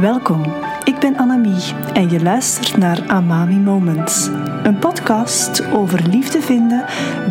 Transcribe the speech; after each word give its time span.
Welkom, 0.00 0.42
ik 0.84 0.98
ben 0.98 1.16
Annemie 1.16 1.74
en 1.92 2.10
je 2.10 2.22
luistert 2.22 2.76
naar 2.76 3.08
Amami 3.08 3.54
Moments. 3.54 4.26
Een 4.62 4.78
podcast 4.78 5.66
over 5.72 6.08
liefde 6.08 6.40
vinden, 6.40 6.84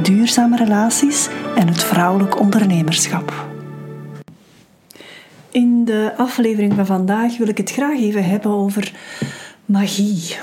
duurzame 0.04 0.58
relaties 0.58 1.30
en 1.56 1.68
het 1.68 1.84
vrouwelijk 1.84 2.40
ondernemerschap. 2.40 3.34
In 5.52 5.86
de 5.86 6.14
aflevering 6.18 6.74
van 6.74 6.86
vandaag 6.86 7.38
wil 7.38 7.48
ik 7.48 7.58
het 7.58 7.72
graag 7.72 7.98
even 7.98 8.26
hebben 8.26 8.52
over 8.52 8.94
magie. 9.66 10.36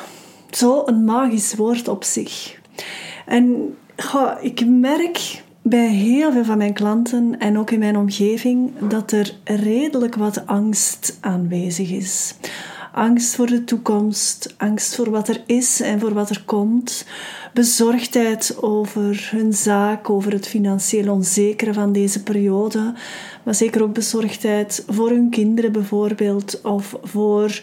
Zo 0.51 0.83
een 0.87 1.05
magisch 1.05 1.55
woord 1.55 1.89
op 1.89 2.05
zich. 2.05 2.61
En 3.27 3.77
ik 4.41 4.67
merk 4.67 5.43
bij 5.63 5.89
heel 5.89 6.33
veel 6.33 6.45
van 6.45 6.59
mijn 6.59 6.73
klanten 6.73 7.39
en 7.39 7.59
ook 7.59 7.71
in 7.71 7.79
mijn 7.79 7.97
omgeving 7.97 8.71
dat 8.89 9.13
er 9.13 9.35
redelijk 9.45 10.15
wat 10.15 10.47
angst 10.47 11.19
aanwezig 11.21 11.91
is. 11.91 12.35
Angst 12.93 13.35
voor 13.35 13.47
de 13.47 13.65
toekomst, 13.65 14.55
angst 14.57 14.95
voor 14.95 15.11
wat 15.11 15.29
er 15.29 15.43
is 15.47 15.81
en 15.81 16.01
voor 16.01 16.15
wat 16.15 16.31
er 16.31 16.43
komt, 16.45 17.07
bezorgdheid 17.53 18.57
over 18.63 19.29
hun 19.31 19.53
zaak, 19.53 20.11
over 20.11 20.33
het 20.33 20.47
financieel 20.47 21.13
onzekere 21.13 21.73
van 21.73 21.93
deze 21.93 22.23
periode, 22.23 22.93
maar 23.43 23.55
zeker 23.55 23.83
ook 23.83 23.93
bezorgdheid 23.93 24.85
voor 24.89 25.09
hun 25.09 25.31
kinderen 25.31 25.73
bijvoorbeeld 25.73 26.61
of 26.63 26.97
voor 27.03 27.63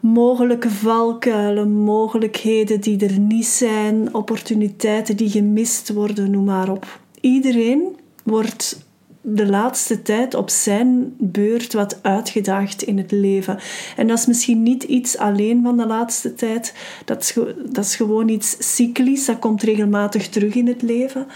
mogelijke 0.00 0.70
valkuilen, 0.70 1.72
mogelijkheden 1.72 2.80
die 2.80 3.06
er 3.06 3.18
niet 3.18 3.46
zijn, 3.46 4.14
opportuniteiten 4.14 5.16
die 5.16 5.30
gemist 5.30 5.92
worden, 5.92 6.30
noem 6.30 6.44
maar 6.44 6.70
op. 6.70 7.00
Iedereen 7.22 7.96
wordt 8.24 8.78
de 9.20 9.46
laatste 9.46 10.02
tijd 10.02 10.34
op 10.34 10.50
zijn 10.50 11.14
beurt 11.18 11.72
wat 11.72 11.98
uitgedaagd 12.02 12.82
in 12.82 12.98
het 12.98 13.10
leven. 13.10 13.58
En 13.96 14.06
dat 14.06 14.18
is 14.18 14.26
misschien 14.26 14.62
niet 14.62 14.82
iets 14.82 15.18
alleen 15.18 15.62
van 15.62 15.76
de 15.76 15.86
laatste 15.86 16.34
tijd. 16.34 16.74
Dat 17.04 17.22
is, 17.22 17.34
dat 17.72 17.84
is 17.84 17.96
gewoon 17.96 18.28
iets 18.28 18.56
cyclisch. 18.74 19.24
Dat 19.24 19.38
komt 19.38 19.62
regelmatig 19.62 20.28
terug 20.28 20.54
in 20.54 20.66
het 20.66 20.82
leven. 20.82 21.26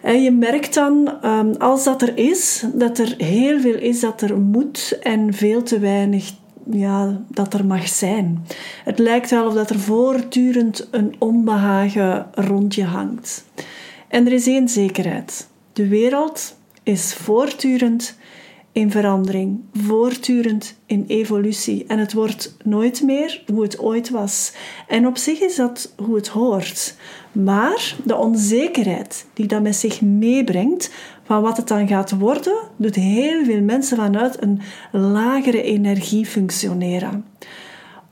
En 0.00 0.22
je 0.22 0.30
merkt 0.30 0.74
dan, 0.74 1.12
ehm, 1.22 1.52
als 1.58 1.84
dat 1.84 2.02
er 2.02 2.18
is, 2.18 2.64
dat 2.74 2.98
er 2.98 3.14
heel 3.18 3.60
veel 3.60 3.78
is 3.78 4.00
dat 4.00 4.20
er 4.20 4.38
moet 4.40 4.98
en 5.02 5.34
veel 5.34 5.62
te 5.62 5.78
weinig 5.78 6.32
ja, 6.70 7.20
dat 7.28 7.54
er 7.54 7.66
mag 7.66 7.88
zijn. 7.88 8.46
Het 8.84 8.98
lijkt 8.98 9.30
wel 9.30 9.46
of 9.46 9.54
dat 9.54 9.70
er 9.70 9.78
voortdurend 9.78 10.88
een 10.90 11.14
onbehagen 11.18 12.26
rond 12.34 12.74
je 12.74 12.84
hangt. 12.84 13.44
En 14.08 14.26
er 14.26 14.32
is 14.32 14.46
één 14.46 14.68
zekerheid. 14.68 15.48
De 15.72 15.88
wereld 15.88 16.56
is 16.82 17.14
voortdurend 17.14 18.16
in 18.72 18.90
verandering, 18.90 19.60
voortdurend 19.72 20.76
in 20.86 21.04
evolutie. 21.06 21.84
En 21.86 21.98
het 21.98 22.12
wordt 22.12 22.56
nooit 22.64 23.02
meer 23.02 23.42
hoe 23.46 23.62
het 23.62 23.78
ooit 23.78 24.10
was. 24.10 24.52
En 24.88 25.06
op 25.06 25.16
zich 25.16 25.40
is 25.40 25.56
dat 25.56 25.92
hoe 25.96 26.14
het 26.14 26.28
hoort. 26.28 26.96
Maar 27.32 27.96
de 28.04 28.16
onzekerheid 28.16 29.26
die 29.32 29.46
dat 29.46 29.62
met 29.62 29.76
zich 29.76 30.00
meebrengt 30.00 30.90
van 31.22 31.42
wat 31.42 31.56
het 31.56 31.68
dan 31.68 31.88
gaat 31.88 32.10
worden, 32.18 32.56
doet 32.76 32.94
heel 32.94 33.44
veel 33.44 33.60
mensen 33.60 33.96
vanuit 33.96 34.42
een 34.42 34.60
lagere 34.92 35.62
energie 35.62 36.26
functioneren. 36.26 37.24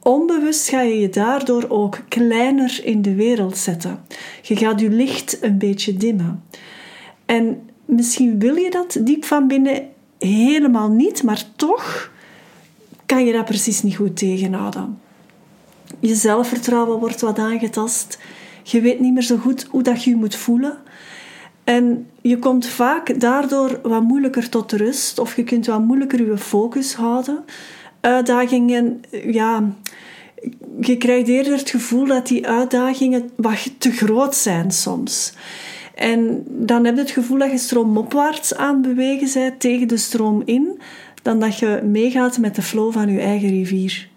Onbewust 0.04 0.68
ga 0.68 0.80
je 0.80 1.00
je 1.00 1.08
daardoor 1.08 1.64
ook 1.68 1.98
kleiner 2.08 2.80
in 2.82 3.02
de 3.02 3.14
wereld 3.14 3.56
zetten. 3.56 4.04
Je 4.42 4.56
gaat 4.56 4.80
je 4.80 4.90
licht 4.90 5.42
een 5.42 5.58
beetje 5.58 5.96
dimmen. 5.96 6.44
En 7.26 7.70
misschien 7.84 8.38
wil 8.38 8.54
je 8.54 8.70
dat 8.70 8.96
diep 9.00 9.24
van 9.24 9.46
binnen 9.46 9.88
helemaal 10.18 10.88
niet, 10.88 11.22
maar 11.22 11.44
toch 11.56 12.10
kan 13.06 13.24
je 13.24 13.32
dat 13.32 13.44
precies 13.44 13.82
niet 13.82 13.96
goed 13.96 14.16
tegenhouden. 14.16 14.98
Je 16.00 16.14
zelfvertrouwen 16.14 16.98
wordt 16.98 17.20
wat 17.20 17.38
aangetast. 17.38 18.18
Je 18.62 18.80
weet 18.80 19.00
niet 19.00 19.12
meer 19.12 19.22
zo 19.22 19.36
goed 19.36 19.66
hoe 19.70 19.82
dat 19.82 20.04
je 20.04 20.10
je 20.10 20.16
moet 20.16 20.36
voelen. 20.36 20.78
En 21.64 22.06
je 22.20 22.38
komt 22.38 22.66
vaak 22.66 23.20
daardoor 23.20 23.80
wat 23.82 24.02
moeilijker 24.02 24.48
tot 24.48 24.72
rust, 24.72 25.18
of 25.18 25.36
je 25.36 25.44
kunt 25.44 25.66
wat 25.66 25.84
moeilijker 25.84 26.26
je 26.26 26.38
focus 26.38 26.94
houden. 26.94 27.44
Uitdagingen, 28.04 29.00
ja, 29.26 29.74
je 30.80 30.96
krijgt 30.96 31.28
eerder 31.28 31.52
het 31.52 31.70
gevoel 31.70 32.06
dat 32.06 32.26
die 32.26 32.46
uitdagingen 32.46 33.30
wat 33.36 33.70
te 33.78 33.90
groot 33.90 34.34
zijn 34.34 34.70
soms. 34.70 35.32
En 35.94 36.44
dan 36.46 36.84
heb 36.84 36.94
je 36.94 37.00
het 37.00 37.10
gevoel 37.10 37.38
dat 37.38 37.50
je 37.50 37.58
stroomopwaarts 37.58 38.54
aan 38.54 38.74
het 38.74 38.82
bewegen 38.82 39.28
bent 39.34 39.60
tegen 39.60 39.88
de 39.88 39.96
stroom 39.96 40.42
in, 40.44 40.80
dan 41.22 41.40
dat 41.40 41.58
je 41.58 41.80
meegaat 41.84 42.38
met 42.38 42.54
de 42.54 42.62
flow 42.62 42.92
van 42.92 43.12
je 43.12 43.20
eigen 43.20 43.48
rivier. 43.48 44.08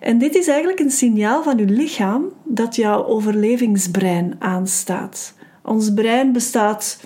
En 0.00 0.18
dit 0.18 0.34
is 0.34 0.48
eigenlijk 0.48 0.80
een 0.80 0.90
signaal 0.90 1.42
van 1.42 1.58
je 1.58 1.64
lichaam 1.64 2.24
dat 2.44 2.76
jouw 2.76 3.04
overlevingsbrein 3.06 4.34
aanstaat. 4.38 5.34
Ons 5.62 5.92
brein 5.94 6.32
bestaat, 6.32 7.00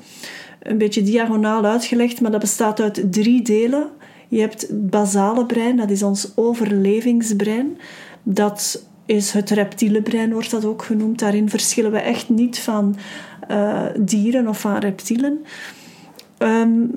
een 0.63 0.79
beetje 0.79 1.03
diagonaal 1.03 1.65
uitgelegd, 1.65 2.21
maar 2.21 2.31
dat 2.31 2.41
bestaat 2.41 2.81
uit 2.81 3.13
drie 3.13 3.43
delen. 3.43 3.89
Je 4.29 4.41
hebt 4.41 4.61
het 4.61 4.91
basale 4.91 5.47
brein, 5.47 5.77
dat 5.77 5.91
is 5.91 6.03
ons 6.03 6.33
overlevingsbrein. 6.35 7.79
Dat 8.23 8.83
is 9.07 9.33
het 9.33 9.51
reptiele 9.51 10.03
brein, 10.03 10.33
wordt 10.33 10.51
dat 10.51 10.65
ook 10.65 10.83
genoemd. 10.83 11.19
Daarin 11.19 11.49
verschillen 11.49 11.93
we 11.93 11.99
echt 11.99 12.29
niet 12.29 12.59
van 12.59 12.97
uh, 13.51 13.85
dieren 13.99 14.49
of 14.49 14.61
van 14.61 14.77
reptielen. 14.77 15.39
Um, 16.39 16.91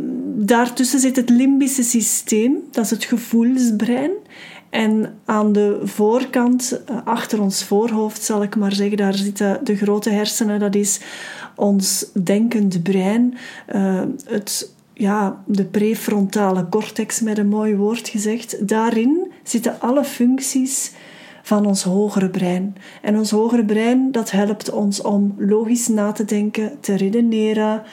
daartussen 0.46 1.00
zit 1.00 1.16
het 1.16 1.30
limbische 1.30 1.84
systeem, 1.84 2.58
dat 2.72 2.86
is 2.86 2.90
het 2.92 3.04
gevoelsbrein. 3.04 4.12
En 4.70 5.14
aan 5.26 5.54
de 5.54 5.80
voorkant, 5.84 6.82
eh, 6.86 6.96
achter 7.04 7.42
ons 7.42 7.64
voorhoofd 7.64 8.24
zal 8.24 8.44
ik 8.44 8.56
maar 8.56 8.74
zeggen, 8.74 8.98
daar 8.98 9.14
zitten 9.14 9.60
de 9.64 9.76
grote 9.76 10.10
hersenen. 10.10 10.60
Dat 10.60 10.76
is 10.76 11.00
ons 11.56 12.06
denkend 12.24 12.84
brein. 12.84 13.38
Uh, 13.76 14.02
het, 14.26 14.74
ja, 14.94 15.44
de 15.46 15.66
prefrontale 15.66 16.70
cortex, 16.70 17.22
met 17.22 17.38
een 17.38 17.48
mooi 17.48 17.76
woord 17.76 18.10
gezegd. 18.10 18.68
Daarin 18.68 19.32
zitten 19.44 19.80
alle 19.80 20.04
functies 20.04 20.92
van 21.44 21.66
ons 21.66 21.84
hogere 21.84 22.30
brein. 22.30 22.76
En 23.02 23.18
ons 23.18 23.32
hogere 23.32 23.66
brein 23.66 24.12
dat 24.12 24.32
helpt 24.32 24.72
ons 24.72 25.02
om 25.02 25.36
logisch 25.38 25.88
na 25.88 26.12
te 26.12 26.26
denken, 26.26 26.78
te 26.80 26.96
redeneren, 26.96 27.84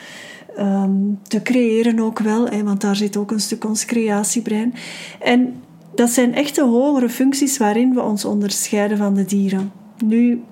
ehm, 0.56 0.92
te 1.22 1.42
creëren 1.42 2.00
ook 2.00 2.18
wel, 2.18 2.48
hè, 2.48 2.62
want 2.62 2.80
daar 2.80 2.96
zit 2.96 3.16
ook 3.16 3.30
een 3.30 3.40
stuk 3.40 3.64
ons 3.64 3.84
creatiebrein. 3.84 4.74
En 5.20 5.62
dat 5.94 6.10
zijn 6.10 6.34
echte 6.34 6.64
hogere 6.64 7.08
functies 7.08 7.58
waarin 7.58 7.94
we 7.94 8.02
ons 8.02 8.24
onderscheiden 8.24 8.98
van 8.98 9.14
de 9.14 9.24
dieren. 9.24 9.72
Nu, 10.04 10.42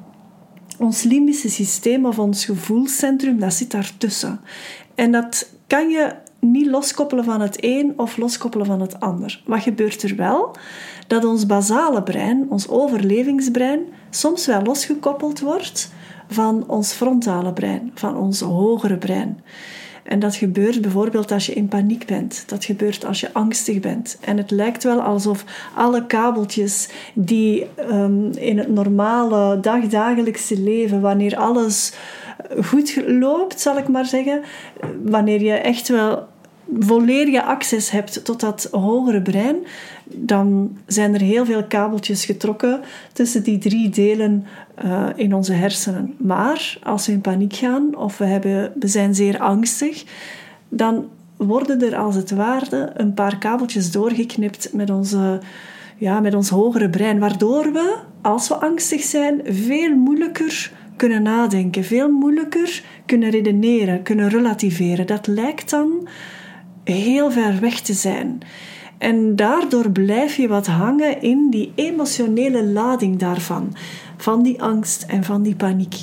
ons 0.78 1.02
limbische 1.02 1.50
systeem 1.50 2.06
of 2.06 2.18
ons 2.18 2.44
gevoelscentrum, 2.44 3.38
dat 3.38 3.54
zit 3.54 3.70
daartussen. 3.70 4.40
En 4.94 5.12
dat 5.12 5.50
kan 5.66 5.88
je 5.88 6.14
niet 6.41 6.66
loskoppelen 6.66 7.24
van 7.24 7.41
het 7.41 7.56
een 7.60 7.92
of 7.97 8.16
loskoppelen 8.16 8.66
van 8.66 8.80
het 8.80 9.00
ander. 9.00 9.42
Wat 9.47 9.62
gebeurt 9.62 10.02
er 10.02 10.16
wel? 10.16 10.56
Dat 11.06 11.24
ons 11.24 11.47
basale 11.47 12.02
brein, 12.02 12.47
ons 12.48 12.69
overlevingsbrein, 12.69 13.80
soms 14.10 14.46
wel 14.46 14.62
losgekoppeld 14.62 15.41
wordt 15.41 15.91
van 16.28 16.64
ons 16.66 16.92
frontale 16.92 17.52
brein, 17.52 17.91
van 17.94 18.16
ons 18.16 18.41
hogere 18.41 18.98
brein. 18.98 19.41
En 20.09 20.19
dat 20.19 20.37
gebeurt 20.37 20.81
bijvoorbeeld 20.81 21.33
als 21.33 21.47
je 21.47 21.53
in 21.53 21.69
paniek 21.69 22.06
bent. 22.06 22.44
Dat 22.47 22.65
gebeurt 22.65 23.05
als 23.05 23.21
je 23.21 23.33
angstig 23.33 23.81
bent. 23.81 24.19
En 24.21 24.37
het 24.37 24.50
lijkt 24.50 24.84
wel 24.84 25.00
alsof 25.00 25.44
alle 25.75 26.06
kabeltjes 26.06 26.89
die 27.15 27.67
um, 27.91 28.31
in 28.33 28.59
het 28.59 28.69
normale 28.69 29.61
dagdagelijkse 29.61 30.61
leven, 30.61 31.00
wanneer 31.00 31.37
alles 31.37 31.93
goed 32.65 33.03
loopt, 33.06 33.61
zal 33.61 33.78
ik 33.78 33.89
maar 33.89 34.06
zeggen, 34.06 34.43
wanneer 35.03 35.43
je 35.43 35.53
echt 35.53 35.89
wel 35.89 36.27
volledige 36.78 37.43
access 37.43 37.91
hebt 37.91 38.25
tot 38.25 38.41
dat 38.41 38.69
hogere 38.71 39.23
brein, 39.23 39.56
dan 40.09 40.76
zijn 40.87 41.14
er 41.14 41.20
heel 41.20 41.44
veel 41.44 41.64
kabeltjes 41.64 42.25
getrokken 42.25 42.81
tussen 43.12 43.43
die 43.43 43.58
drie 43.58 43.88
delen 43.88 44.47
uh, 44.85 45.06
in 45.17 45.35
onze 45.35 45.53
hersenen. 45.53 46.14
Maar 46.19 46.79
als 46.82 47.06
we 47.06 47.12
in 47.12 47.20
paniek 47.20 47.55
gaan 47.55 47.97
of 47.97 48.19
we, 48.19 48.25
hebben, 48.25 48.73
we 48.79 48.88
zijn 48.88 49.14
zeer 49.14 49.38
angstig, 49.38 50.05
dan 50.69 51.05
worden 51.37 51.82
er 51.82 51.97
als 51.97 52.14
het 52.14 52.31
ware 52.31 52.91
een 52.94 53.14
paar 53.14 53.38
kabeltjes 53.38 53.91
doorgeknipt 53.91 54.73
met, 54.73 54.91
onze, 54.91 55.41
ja, 55.97 56.20
met 56.20 56.35
ons 56.35 56.49
hogere 56.49 56.91
brein, 56.91 57.19
waardoor 57.19 57.73
we, 57.73 57.97
als 58.23 58.49
we 58.49 58.55
angstig 58.55 59.02
zijn, 59.02 59.41
veel 59.44 59.94
moeilijker 59.94 60.73
kunnen 60.97 61.23
nadenken, 61.23 61.85
veel 61.85 62.11
moeilijker 62.11 62.82
kunnen 63.06 63.31
redeneren, 63.31 64.02
kunnen 64.02 64.29
relativeren. 64.29 65.06
Dat 65.06 65.26
lijkt 65.26 65.70
dan 65.70 66.09
heel 66.85 67.31
ver 67.31 67.61
weg 67.61 67.81
te 67.81 67.93
zijn. 67.93 68.41
En 68.98 69.37
daardoor 69.37 69.90
blijf 69.90 70.37
je 70.37 70.48
wat 70.48 70.66
hangen 70.66 71.22
in 71.22 71.46
die 71.50 71.72
emotionele 71.75 72.64
lading 72.64 73.19
daarvan, 73.19 73.76
van 74.16 74.43
die 74.43 74.62
angst 74.62 75.02
en 75.02 75.25
van 75.25 75.43
die 75.43 75.56
paniek. 75.56 75.96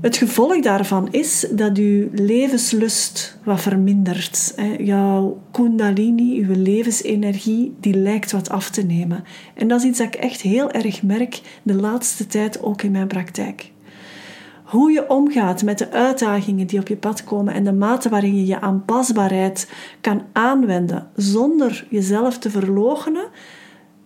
Het 0.00 0.16
gevolg 0.16 0.60
daarvan 0.60 1.08
is 1.10 1.46
dat 1.50 1.78
uw 1.78 2.08
levenslust 2.12 3.38
wat 3.44 3.60
vermindert. 3.60 4.54
Jouw 4.78 5.40
kundalini, 5.50 6.44
uw 6.44 6.54
levensenergie, 6.62 7.74
die 7.80 7.94
lijkt 7.94 8.32
wat 8.32 8.50
af 8.50 8.70
te 8.70 8.82
nemen. 8.82 9.24
En 9.54 9.68
dat 9.68 9.80
is 9.80 9.86
iets 9.86 9.98
dat 9.98 10.06
ik 10.06 10.14
echt 10.14 10.40
heel 10.40 10.70
erg 10.70 11.02
merk 11.02 11.40
de 11.62 11.74
laatste 11.74 12.26
tijd 12.26 12.62
ook 12.62 12.82
in 12.82 12.90
mijn 12.90 13.06
praktijk. 13.06 13.72
Hoe 14.70 14.92
je 14.92 15.08
omgaat 15.08 15.62
met 15.62 15.78
de 15.78 15.90
uitdagingen 15.90 16.66
die 16.66 16.80
op 16.80 16.88
je 16.88 16.96
pad 16.96 17.24
komen 17.24 17.54
en 17.54 17.64
de 17.64 17.72
mate 17.72 18.08
waarin 18.08 18.36
je 18.36 18.46
je 18.46 18.60
aanpasbaarheid 18.60 19.70
kan 20.00 20.22
aanwenden 20.32 21.08
zonder 21.16 21.86
jezelf 21.88 22.38
te 22.38 22.50
verloochenen, 22.50 23.28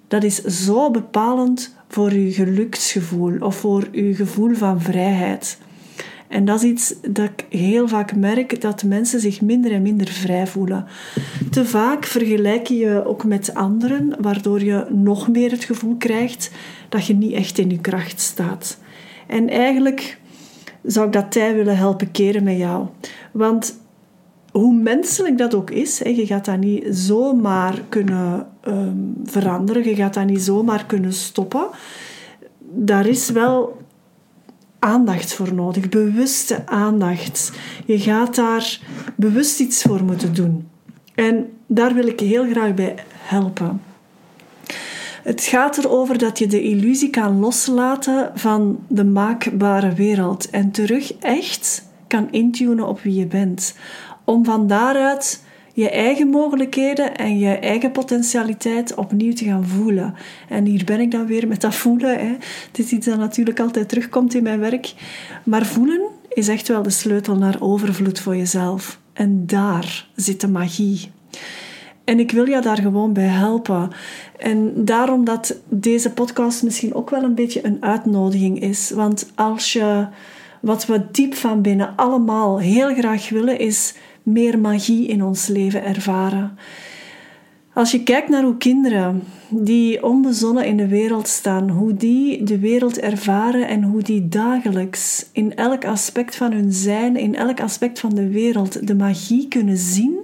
dat 0.08 0.22
is 0.22 0.42
zo 0.42 0.90
bepalend 0.90 1.74
voor 1.88 2.12
je 2.12 2.32
geluksgevoel 2.32 3.38
of 3.40 3.56
voor 3.56 3.88
je 3.92 4.14
gevoel 4.14 4.54
van 4.54 4.80
vrijheid. 4.80 5.58
En 6.28 6.44
dat 6.44 6.62
is 6.62 6.70
iets 6.70 6.94
dat 7.08 7.30
ik 7.36 7.58
heel 7.58 7.88
vaak 7.88 8.16
merk, 8.16 8.60
dat 8.60 8.82
mensen 8.82 9.20
zich 9.20 9.40
minder 9.40 9.72
en 9.72 9.82
minder 9.82 10.08
vrij 10.08 10.46
voelen. 10.46 10.86
Te 11.50 11.64
vaak 11.64 12.04
vergelijk 12.04 12.66
je 12.66 12.76
je 12.76 13.04
ook 13.06 13.24
met 13.24 13.54
anderen, 13.54 14.16
waardoor 14.20 14.62
je 14.62 14.86
nog 14.90 15.28
meer 15.28 15.50
het 15.50 15.64
gevoel 15.64 15.96
krijgt 15.96 16.50
dat 16.88 17.06
je 17.06 17.14
niet 17.14 17.32
echt 17.32 17.58
in 17.58 17.70
je 17.70 17.80
kracht 17.80 18.20
staat. 18.20 18.78
En 19.26 19.48
eigenlijk 19.48 20.18
zou 20.84 21.06
ik 21.06 21.12
dat 21.12 21.32
tij 21.32 21.54
willen 21.54 21.76
helpen 21.76 22.10
keren 22.10 22.42
met 22.42 22.56
jou. 22.56 22.86
Want 23.32 23.78
hoe 24.50 24.74
menselijk 24.74 25.38
dat 25.38 25.54
ook 25.54 25.70
is, 25.70 25.98
je 25.98 26.26
gaat 26.26 26.44
dat 26.44 26.58
niet 26.58 26.84
zomaar 26.90 27.80
kunnen 27.88 28.46
ehm, 28.60 28.98
veranderen, 29.24 29.84
je 29.84 29.94
gaat 29.94 30.14
dat 30.14 30.26
niet 30.26 30.42
zomaar 30.42 30.86
kunnen 30.86 31.12
stoppen. 31.12 31.66
Daar 32.58 33.06
is 33.06 33.30
wel 33.30 33.76
aandacht 34.78 35.34
voor 35.34 35.54
nodig, 35.54 35.88
bewuste 35.88 36.66
aandacht. 36.66 37.52
Je 37.86 37.98
gaat 37.98 38.34
daar 38.34 38.80
bewust 39.16 39.60
iets 39.60 39.82
voor 39.82 40.04
moeten 40.04 40.34
doen. 40.34 40.68
En 41.14 41.46
daar 41.66 41.94
wil 41.94 42.06
ik 42.06 42.20
je 42.20 42.26
heel 42.26 42.46
graag 42.50 42.74
bij 42.74 42.94
helpen. 43.16 43.80
Het 45.24 45.42
gaat 45.42 45.78
erover 45.78 46.18
dat 46.18 46.38
je 46.38 46.46
de 46.46 46.62
illusie 46.62 47.10
kan 47.10 47.38
loslaten 47.38 48.30
van 48.34 48.78
de 48.88 49.04
maakbare 49.04 49.92
wereld 49.92 50.50
en 50.50 50.70
terug 50.70 51.14
echt 51.14 51.84
kan 52.06 52.28
intunen 52.30 52.88
op 52.88 53.00
wie 53.00 53.14
je 53.14 53.26
bent. 53.26 53.74
Om 54.24 54.44
van 54.44 54.66
daaruit 54.66 55.42
je 55.72 55.90
eigen 55.90 56.28
mogelijkheden 56.28 57.16
en 57.16 57.38
je 57.38 57.50
eigen 57.50 57.90
potentialiteit 57.90 58.94
opnieuw 58.94 59.32
te 59.32 59.44
gaan 59.44 59.66
voelen. 59.66 60.14
En 60.48 60.64
hier 60.64 60.84
ben 60.84 61.00
ik 61.00 61.10
dan 61.10 61.26
weer 61.26 61.48
met 61.48 61.60
dat 61.60 61.74
voelen. 61.74 62.18
Hè. 62.18 62.36
Het 62.66 62.78
is 62.78 62.90
iets 62.90 63.06
dat 63.06 63.18
natuurlijk 63.18 63.60
altijd 63.60 63.88
terugkomt 63.88 64.34
in 64.34 64.42
mijn 64.42 64.60
werk. 64.60 64.94
Maar 65.44 65.66
voelen 65.66 66.00
is 66.28 66.48
echt 66.48 66.68
wel 66.68 66.82
de 66.82 66.90
sleutel 66.90 67.36
naar 67.36 67.56
overvloed 67.60 68.20
voor 68.20 68.36
jezelf. 68.36 69.00
En 69.12 69.46
daar 69.46 70.06
zit 70.14 70.40
de 70.40 70.48
magie. 70.48 71.10
En 72.04 72.18
ik 72.18 72.30
wil 72.30 72.48
je 72.48 72.60
daar 72.60 72.78
gewoon 72.78 73.12
bij 73.12 73.24
helpen. 73.24 73.90
En 74.38 74.72
daarom 74.84 75.24
dat 75.24 75.56
deze 75.68 76.12
podcast 76.12 76.62
misschien 76.62 76.94
ook 76.94 77.10
wel 77.10 77.22
een 77.22 77.34
beetje 77.34 77.66
een 77.66 77.82
uitnodiging 77.82 78.60
is. 78.60 78.90
Want 78.90 79.32
als 79.34 79.72
je 79.72 80.06
wat 80.60 80.86
we 80.86 81.06
diep 81.10 81.34
van 81.34 81.62
binnen 81.62 81.92
allemaal 81.96 82.60
heel 82.60 82.94
graag 82.94 83.28
willen, 83.28 83.58
is 83.58 83.94
meer 84.22 84.58
magie 84.58 85.06
in 85.06 85.22
ons 85.22 85.46
leven 85.46 85.84
ervaren. 85.84 86.58
Als 87.74 87.90
je 87.90 88.02
kijkt 88.02 88.28
naar 88.28 88.42
hoe 88.42 88.56
kinderen 88.56 89.22
die 89.48 90.02
onbezonnen 90.02 90.66
in 90.66 90.76
de 90.76 90.88
wereld 90.88 91.28
staan, 91.28 91.70
hoe 91.70 91.94
die 91.94 92.42
de 92.42 92.58
wereld 92.58 92.98
ervaren 92.98 93.68
en 93.68 93.82
hoe 93.82 94.02
die 94.02 94.28
dagelijks 94.28 95.26
in 95.32 95.56
elk 95.56 95.84
aspect 95.84 96.36
van 96.36 96.52
hun 96.52 96.72
zijn, 96.72 97.16
in 97.16 97.34
elk 97.34 97.60
aspect 97.60 98.00
van 98.00 98.14
de 98.14 98.28
wereld 98.28 98.86
de 98.86 98.94
magie 98.94 99.48
kunnen 99.48 99.76
zien, 99.76 100.23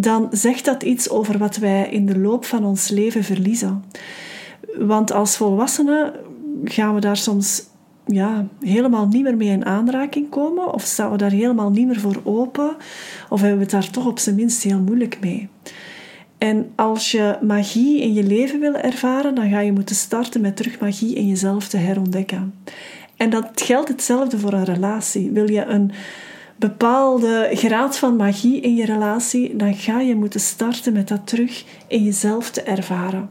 dan 0.00 0.28
zegt 0.30 0.64
dat 0.64 0.82
iets 0.82 1.10
over 1.10 1.38
wat 1.38 1.56
wij 1.56 1.88
in 1.90 2.06
de 2.06 2.18
loop 2.18 2.44
van 2.44 2.64
ons 2.64 2.88
leven 2.88 3.24
verliezen. 3.24 3.84
Want 4.78 5.12
als 5.12 5.36
volwassenen 5.36 6.12
gaan 6.64 6.94
we 6.94 7.00
daar 7.00 7.16
soms 7.16 7.62
ja, 8.06 8.46
helemaal 8.60 9.06
niet 9.06 9.22
meer 9.22 9.36
mee 9.36 9.48
in 9.48 9.66
aanraking 9.66 10.28
komen, 10.28 10.72
of 10.74 10.82
staan 10.82 11.10
we 11.10 11.16
daar 11.16 11.30
helemaal 11.30 11.70
niet 11.70 11.86
meer 11.86 12.00
voor 12.00 12.20
open, 12.24 12.76
of 13.28 13.40
hebben 13.40 13.58
we 13.58 13.62
het 13.62 13.72
daar 13.72 13.90
toch 13.90 14.06
op 14.06 14.18
zijn 14.18 14.34
minst 14.34 14.62
heel 14.62 14.80
moeilijk 14.80 15.18
mee. 15.20 15.48
En 16.38 16.70
als 16.76 17.10
je 17.10 17.38
magie 17.42 18.00
in 18.00 18.12
je 18.12 18.22
leven 18.22 18.60
wil 18.60 18.74
ervaren, 18.74 19.34
dan 19.34 19.50
ga 19.50 19.60
je 19.60 19.72
moeten 19.72 19.96
starten 19.96 20.40
met 20.40 20.56
terug 20.56 20.80
magie 20.80 21.14
in 21.14 21.26
jezelf 21.26 21.68
te 21.68 21.76
herontdekken. 21.76 22.54
En 23.16 23.30
dat 23.30 23.46
geldt 23.54 23.88
hetzelfde 23.88 24.38
voor 24.38 24.52
een 24.52 24.64
relatie. 24.64 25.30
Wil 25.30 25.50
je 25.50 25.64
een 25.64 25.92
bepaalde 26.58 27.48
graad 27.52 27.98
van 27.98 28.16
magie 28.16 28.60
in 28.60 28.74
je 28.74 28.84
relatie, 28.84 29.56
dan 29.56 29.74
ga 29.74 30.00
je 30.00 30.14
moeten 30.14 30.40
starten 30.40 30.92
met 30.92 31.08
dat 31.08 31.26
terug 31.26 31.64
in 31.86 32.04
jezelf 32.04 32.50
te 32.50 32.62
ervaren. 32.62 33.28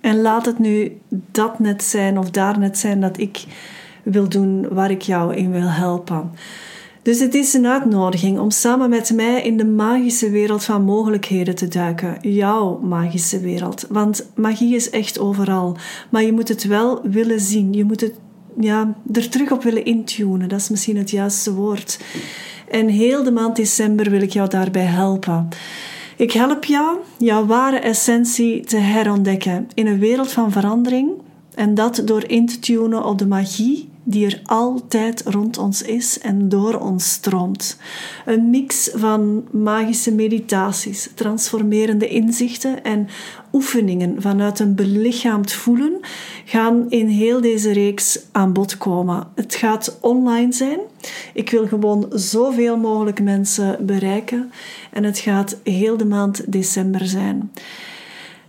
En 0.00 0.20
laat 0.20 0.46
het 0.46 0.58
nu 0.58 1.00
dat 1.08 1.58
net 1.58 1.82
zijn 1.82 2.18
of 2.18 2.30
daar 2.30 2.58
net 2.58 2.78
zijn 2.78 3.00
dat 3.00 3.18
ik 3.18 3.44
wil 4.02 4.28
doen, 4.28 4.68
waar 4.68 4.90
ik 4.90 5.02
jou 5.02 5.34
in 5.34 5.50
wil 5.50 5.68
helpen. 5.68 6.30
Dus 7.02 7.20
het 7.20 7.34
is 7.34 7.52
een 7.52 7.66
uitnodiging 7.66 8.38
om 8.38 8.50
samen 8.50 8.90
met 8.90 9.12
mij 9.14 9.42
in 9.42 9.56
de 9.56 9.64
magische 9.64 10.30
wereld 10.30 10.64
van 10.64 10.84
mogelijkheden 10.84 11.54
te 11.54 11.68
duiken. 11.68 12.18
Jouw 12.20 12.78
magische 12.78 13.40
wereld. 13.40 13.86
Want 13.88 14.30
magie 14.34 14.74
is 14.74 14.90
echt 14.90 15.18
overal. 15.18 15.76
Maar 16.10 16.22
je 16.22 16.32
moet 16.32 16.48
het 16.48 16.64
wel 16.64 17.00
willen 17.02 17.40
zien. 17.40 17.72
Je 17.72 17.84
moet 17.84 18.00
het 18.00 18.14
ja, 18.60 18.94
er 19.12 19.28
terug 19.28 19.50
op 19.50 19.62
willen 19.62 19.84
intunen. 19.84 20.48
Dat 20.48 20.60
is 20.60 20.68
misschien 20.68 20.96
het 20.96 21.10
juiste 21.10 21.54
woord. 21.54 21.98
En 22.70 22.88
heel 22.88 23.22
de 23.22 23.32
maand 23.32 23.56
december 23.56 24.10
wil 24.10 24.22
ik 24.22 24.32
jou 24.32 24.48
daarbij 24.48 24.84
helpen. 24.84 25.48
Ik 26.16 26.32
help 26.32 26.64
jou 26.64 26.96
jouw 27.18 27.46
ware 27.46 27.78
essentie 27.78 28.64
te 28.64 28.76
herontdekken 28.76 29.68
in 29.74 29.86
een 29.86 29.98
wereld 29.98 30.32
van 30.32 30.52
verandering. 30.52 31.10
En 31.54 31.74
dat 31.74 32.02
door 32.04 32.28
in 32.28 32.46
te 32.46 32.58
tunen 32.58 33.04
op 33.04 33.18
de 33.18 33.26
magie 33.26 33.88
die 34.08 34.26
er 34.26 34.40
altijd 34.44 35.22
rond 35.24 35.58
ons 35.58 35.82
is 35.82 36.18
en 36.18 36.48
door 36.48 36.74
ons 36.74 37.10
stroomt. 37.10 37.78
Een 38.24 38.50
mix 38.50 38.90
van 38.94 39.44
magische 39.50 40.12
meditaties, 40.14 41.10
transformerende 41.14 42.08
inzichten 42.08 42.84
en 42.84 43.08
oefeningen 43.56 44.22
vanuit 44.22 44.58
een 44.58 44.74
belichaamd 44.74 45.52
voelen 45.52 46.00
gaan 46.44 46.90
in 46.90 47.06
heel 47.06 47.40
deze 47.40 47.72
reeks 47.72 48.18
aan 48.32 48.52
bod 48.52 48.78
komen. 48.78 49.26
Het 49.34 49.54
gaat 49.54 49.98
online 50.00 50.52
zijn. 50.52 50.78
Ik 51.34 51.50
wil 51.50 51.66
gewoon 51.66 52.06
zoveel 52.10 52.76
mogelijk 52.76 53.22
mensen 53.22 53.86
bereiken 53.86 54.52
en 54.92 55.04
het 55.04 55.18
gaat 55.18 55.56
heel 55.64 55.96
de 55.96 56.04
maand 56.04 56.52
december 56.52 57.06
zijn. 57.06 57.52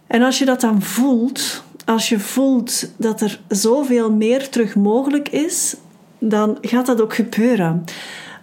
En 0.08 0.22
als 0.22 0.40
je 0.40 0.46
dat 0.46 0.62
dan 0.62 0.82
voelt, 0.82 1.64
als 1.86 2.10
je 2.10 2.20
voelt 2.20 2.92
dat 2.98 3.22
er 3.22 3.42
zoveel 3.48 4.12
meer 4.12 4.50
terug 4.50 4.76
mogelijk 4.76 5.30
is, 5.30 5.76
dan 6.20 6.58
gaat 6.62 6.86
dat 6.86 7.02
ook 7.02 7.14
gebeuren. 7.14 7.84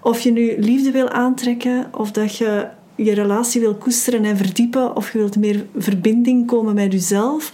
Of 0.03 0.21
je 0.21 0.33
nu 0.33 0.55
liefde 0.59 0.91
wil 0.91 1.09
aantrekken, 1.09 1.87
of 1.91 2.11
dat 2.11 2.37
je 2.37 2.67
je 2.95 3.15
relatie 3.15 3.61
wil 3.61 3.75
koesteren 3.75 4.25
en 4.25 4.37
verdiepen, 4.37 4.97
of 4.97 5.13
je 5.13 5.19
wilt 5.19 5.37
meer 5.37 5.67
verbinding 5.77 6.47
komen 6.47 6.75
met 6.75 6.93
jezelf. 6.93 7.53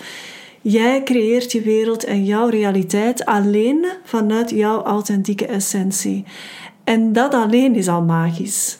Jij 0.62 1.02
creëert 1.02 1.52
je 1.52 1.60
wereld 1.60 2.04
en 2.04 2.24
jouw 2.24 2.48
realiteit 2.48 3.24
alleen 3.24 3.86
vanuit 4.04 4.50
jouw 4.50 4.82
authentieke 4.82 5.46
essentie. 5.46 6.24
En 6.84 7.12
dat 7.12 7.34
alleen 7.34 7.74
is 7.74 7.88
al 7.88 8.02
magisch. 8.02 8.78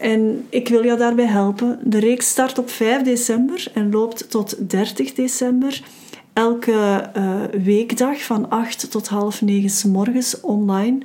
En 0.00 0.46
ik 0.48 0.68
wil 0.68 0.84
jou 0.84 0.98
daarbij 0.98 1.26
helpen. 1.26 1.78
De 1.82 1.98
reeks 1.98 2.28
start 2.28 2.58
op 2.58 2.70
5 2.70 3.02
december 3.02 3.66
en 3.74 3.90
loopt 3.90 4.30
tot 4.30 4.70
30 4.70 5.12
december 5.12 5.82
elke 6.32 7.10
uh, 7.16 7.34
weekdag 7.62 8.22
van 8.22 8.50
8 8.50 8.90
tot 8.90 9.08
half 9.08 9.42
9 9.42 9.70
s 9.70 9.84
morgens 9.84 10.40
online. 10.40 10.98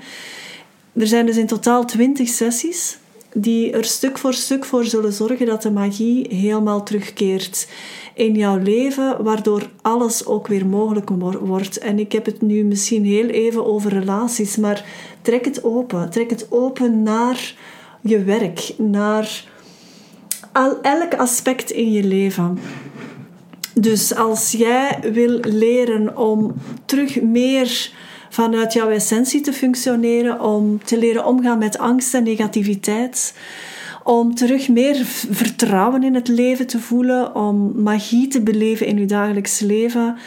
Er 0.94 1.08
zijn 1.08 1.26
dus 1.26 1.38
in 1.38 1.48
totaal 1.48 1.86
20 1.86 2.28
sessies 2.28 2.98
die 3.34 3.72
er 3.72 3.86
stuk 3.86 4.18
voor 4.18 4.34
stuk 4.34 4.66
voor 4.66 4.86
zullen 4.86 5.14
zorgen 5.14 5.46
dat 5.46 5.62
de 5.62 5.72
magie 5.72 6.36
helemaal 6.36 6.84
terugkeert 6.84 7.68
in 8.14 8.36
jouw 8.36 8.58
leven, 8.58 9.24
waardoor 9.24 9.70
alles 9.82 10.26
ook 10.26 10.48
weer 10.48 10.66
mogelijk 10.66 11.10
wordt. 11.40 11.78
En 11.78 12.00
ik 12.00 12.12
heb 12.12 12.26
het 12.26 12.42
nu 12.42 12.64
misschien 12.64 13.06
heel 13.06 13.28
even 13.28 13.66
over 13.66 13.92
relaties, 13.92 14.56
maar 14.56 14.86
trek 15.22 15.46
het 15.46 15.64
open. 15.64 16.10
Trek 16.10 16.30
het 16.30 16.48
open 16.50 17.04
naar 17.04 17.56
je 18.02 18.24
werk, 18.24 18.74
naar 18.78 19.46
elk 20.82 21.14
aspect 21.18 21.72
in 21.72 21.92
je 21.92 22.04
leven. 22.04 22.60
Dus 23.74 24.16
als 24.16 24.52
jij 24.52 25.00
wil 25.14 25.40
leren 25.42 26.18
om 26.18 26.54
terug 26.86 27.22
meer 27.22 27.92
vanuit 28.30 28.74
jouw 28.74 28.90
essentie 28.90 29.42
te 29.42 29.54
functioneren, 29.54 30.42
om 30.42 30.84
te 30.84 30.98
leren 30.98 31.26
omgaan 31.26 31.58
met 31.58 31.78
angst 31.78 32.14
en 32.14 32.24
negativiteit, 32.24 33.34
om 34.04 34.36
terug 34.36 34.70
meer 34.70 34.96
vertrouwen 35.32 36.04
in 36.04 36.16
het 36.16 36.28
leven 36.28 36.68
te 36.68 36.80
voelen, 36.80 37.36
om 37.36 37.82
magie 37.82 38.28
te 38.28 38.42
beleven 38.42 38.88
in 38.88 38.98
je 38.98 39.06
dagelijks 39.06 39.60
leven, 39.60 40.18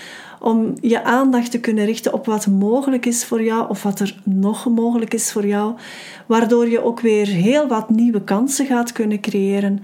om 0.40 0.74
je 0.80 1.04
aandacht 1.04 1.50
te 1.50 1.60
kunnen 1.60 1.84
richten 1.84 2.12
op 2.12 2.26
wat 2.26 2.46
mogelijk 2.46 3.06
is 3.06 3.24
voor 3.24 3.42
jou 3.42 3.68
of 3.68 3.82
wat 3.82 4.00
er 4.00 4.14
nog 4.24 4.68
mogelijk 4.68 5.14
is 5.14 5.32
voor 5.32 5.46
jou, 5.46 5.74
waardoor 6.26 6.68
je 6.68 6.84
ook 6.84 7.00
weer 7.00 7.26
heel 7.26 7.66
wat 7.66 7.90
nieuwe 7.90 8.24
kansen 8.24 8.66
gaat 8.66 8.92
kunnen 8.92 9.20
creëren. 9.20 9.82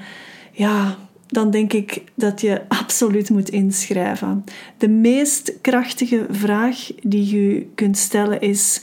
Ja, 0.53 0.97
dan 1.26 1.50
denk 1.50 1.73
ik 1.73 2.02
dat 2.14 2.40
je 2.40 2.62
absoluut 2.80 3.30
moet 3.30 3.49
inschrijven. 3.49 4.45
De 4.78 4.88
meest 4.88 5.52
krachtige 5.61 6.26
vraag 6.30 6.90
die 7.02 7.37
je 7.37 7.66
kunt 7.75 7.99
stellen 7.99 8.40
is: 8.40 8.80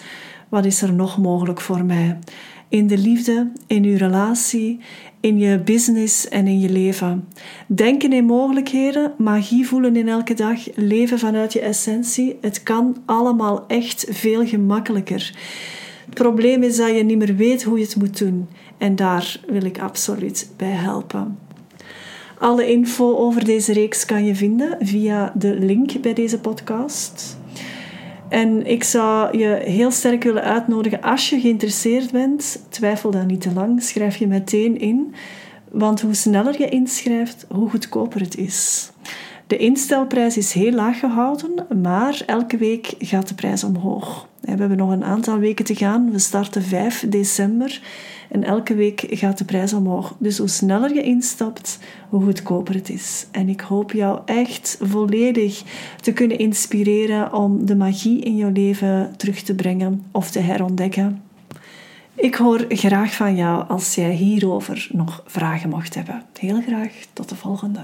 wat 0.49 0.65
is 0.65 0.81
er 0.81 0.93
nog 0.93 1.17
mogelijk 1.17 1.61
voor 1.61 1.85
mij? 1.85 2.19
In 2.67 2.87
de 2.87 2.97
liefde, 2.97 3.51
in 3.67 3.83
uw 3.83 3.97
relatie, 3.97 4.79
in 5.19 5.37
je 5.37 5.59
business 5.59 6.27
en 6.27 6.47
in 6.47 6.59
je 6.59 6.69
leven. 6.69 7.27
Denken 7.67 8.13
in 8.13 8.25
mogelijkheden, 8.25 9.13
magie 9.17 9.67
voelen 9.67 9.95
in 9.95 10.07
elke 10.07 10.33
dag, 10.33 10.59
leven 10.75 11.19
vanuit 11.19 11.53
je 11.53 11.59
essentie. 11.59 12.37
Het 12.41 12.63
kan 12.63 12.97
allemaal 13.05 13.67
echt 13.67 14.05
veel 14.09 14.47
gemakkelijker. 14.47 15.35
Het 16.05 16.13
probleem 16.13 16.63
is 16.63 16.77
dat 16.77 16.95
je 16.95 17.03
niet 17.03 17.17
meer 17.17 17.35
weet 17.35 17.63
hoe 17.63 17.77
je 17.77 17.83
het 17.83 17.95
moet 17.95 18.17
doen. 18.17 18.47
En 18.77 18.95
daar 18.95 19.39
wil 19.47 19.63
ik 19.63 19.79
absoluut 19.79 20.51
bij 20.57 20.71
helpen. 20.71 21.37
Alle 22.43 22.67
info 22.67 23.17
over 23.17 23.45
deze 23.45 23.73
reeks 23.73 24.05
kan 24.05 24.25
je 24.25 24.35
vinden 24.35 24.77
via 24.79 25.33
de 25.35 25.55
link 25.59 26.01
bij 26.01 26.13
deze 26.13 26.39
podcast. 26.39 27.37
En 28.29 28.65
ik 28.65 28.83
zou 28.83 29.37
je 29.37 29.61
heel 29.65 29.91
sterk 29.91 30.23
willen 30.23 30.43
uitnodigen, 30.43 31.01
als 31.01 31.29
je 31.29 31.39
geïnteresseerd 31.39 32.11
bent, 32.11 32.65
twijfel 32.69 33.11
dan 33.11 33.27
niet 33.27 33.41
te 33.41 33.53
lang, 33.53 33.83
schrijf 33.83 34.15
je 34.15 34.27
meteen 34.27 34.77
in. 34.77 35.13
Want 35.71 36.01
hoe 36.01 36.13
sneller 36.13 36.61
je 36.61 36.69
inschrijft, 36.69 37.45
hoe 37.49 37.69
goedkoper 37.69 38.21
het 38.21 38.37
is. 38.37 38.91
De 39.47 39.57
instelprijs 39.57 40.37
is 40.37 40.53
heel 40.53 40.71
laag 40.71 40.99
gehouden, 40.99 41.81
maar 41.81 42.23
elke 42.25 42.57
week 42.57 42.93
gaat 42.99 43.27
de 43.27 43.35
prijs 43.35 43.63
omhoog. 43.63 44.27
We 44.41 44.49
hebben 44.49 44.77
nog 44.77 44.91
een 44.91 45.03
aantal 45.03 45.37
weken 45.37 45.65
te 45.65 45.75
gaan. 45.75 46.11
We 46.11 46.19
starten 46.19 46.63
5 46.63 47.05
december 47.09 47.81
en 48.33 48.43
elke 48.43 48.75
week 48.75 49.05
gaat 49.09 49.37
de 49.37 49.45
prijs 49.45 49.73
omhoog. 49.73 50.15
Dus 50.17 50.37
hoe 50.37 50.47
sneller 50.47 50.93
je 50.93 51.03
instapt, 51.03 51.79
hoe 52.09 52.23
goedkoper 52.23 52.75
het 52.75 52.89
is. 52.89 53.27
En 53.31 53.49
ik 53.49 53.61
hoop 53.61 53.91
jou 53.91 54.19
echt 54.25 54.77
volledig 54.81 55.63
te 56.01 56.13
kunnen 56.13 56.37
inspireren 56.37 57.33
om 57.33 57.65
de 57.65 57.75
magie 57.75 58.21
in 58.21 58.35
jouw 58.35 58.51
leven 58.51 59.13
terug 59.17 59.41
te 59.41 59.55
brengen 59.55 60.05
of 60.11 60.31
te 60.31 60.39
herontdekken. 60.39 61.21
Ik 62.15 62.35
hoor 62.35 62.65
graag 62.69 63.13
van 63.13 63.35
jou 63.35 63.67
als 63.67 63.95
jij 63.95 64.13
hierover 64.13 64.87
nog 64.91 65.23
vragen 65.25 65.69
mocht 65.69 65.95
hebben. 65.95 66.23
Heel 66.39 66.61
graag 66.61 66.91
tot 67.13 67.29
de 67.29 67.35
volgende. 67.35 67.83